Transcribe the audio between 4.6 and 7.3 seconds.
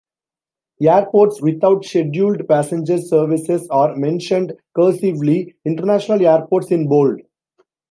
"cursively"; international airports in bold.